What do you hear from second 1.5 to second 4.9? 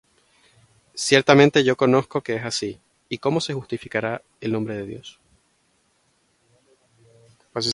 yo conozco que es así: ¿Y cómo se justificará el hombre con